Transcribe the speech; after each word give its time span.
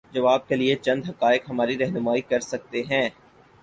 جواب 0.13 0.47
کے 0.47 0.55
لیے 0.55 0.75
چند 0.75 1.03
حقائق 1.09 1.49
ہماری 1.49 1.77
رہنمائی 1.77 2.21
کر 2.21 2.39
سکتے 2.41 2.81
ہیں۔ 2.83 3.09